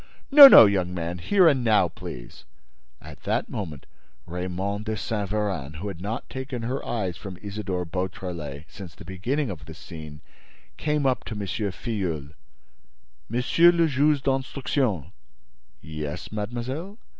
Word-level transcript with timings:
"No, 0.31 0.47
no, 0.47 0.65
young 0.65 0.95
man, 0.95 1.19
here 1.19 1.47
and 1.47 1.63
now, 1.63 1.87
please." 1.87 2.43
At 2.99 3.21
that 3.21 3.49
moment 3.49 3.85
Raymonde 4.27 4.85
de 4.85 4.97
Saint 4.97 5.29
Véran, 5.29 5.75
who 5.75 5.89
had 5.89 6.01
not 6.01 6.27
taken 6.27 6.63
her 6.63 6.83
eyes 6.83 7.17
from 7.17 7.37
Isidore 7.39 7.85
Beautrelet 7.85 8.65
since 8.67 8.95
the 8.95 9.05
beginning 9.05 9.51
of 9.51 9.65
this 9.65 9.77
scene, 9.77 10.21
came 10.75 11.05
up 11.05 11.23
to 11.25 11.35
M. 11.35 11.41
Filleul: 11.45 12.29
"Monsieur 13.29 13.71
le 13.71 13.85
Juge 13.85 14.23
d'Instruction—" 14.23 15.11
"Yes, 15.83 16.31
mademoiselle?" 16.31 16.97